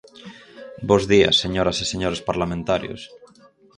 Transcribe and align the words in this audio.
Bos 0.89 1.03
días, 1.11 1.35
señoras 1.43 1.77
e 1.83 1.85
señores 1.93 2.21
parlamentarios. 2.29 3.01